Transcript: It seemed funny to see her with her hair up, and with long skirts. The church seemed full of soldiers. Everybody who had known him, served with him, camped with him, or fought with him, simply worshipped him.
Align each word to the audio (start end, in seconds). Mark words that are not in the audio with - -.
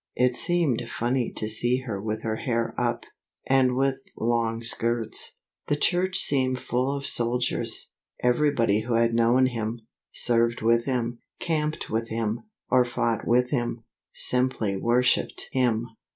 It 0.15 0.35
seemed 0.35 0.89
funny 0.89 1.31
to 1.33 1.47
see 1.47 1.81
her 1.81 2.01
with 2.01 2.23
her 2.23 2.37
hair 2.37 2.73
up, 2.75 3.05
and 3.45 3.75
with 3.75 3.99
long 4.17 4.63
skirts. 4.63 5.37
The 5.67 5.75
church 5.75 6.17
seemed 6.17 6.59
full 6.59 6.97
of 6.97 7.05
soldiers. 7.05 7.91
Everybody 8.23 8.81
who 8.81 8.95
had 8.95 9.13
known 9.13 9.45
him, 9.45 9.81
served 10.11 10.63
with 10.63 10.85
him, 10.85 11.19
camped 11.39 11.91
with 11.91 12.09
him, 12.09 12.41
or 12.71 12.83
fought 12.83 13.27
with 13.27 13.51
him, 13.51 13.83
simply 14.11 14.75
worshipped 14.75 15.47
him. 15.51 15.89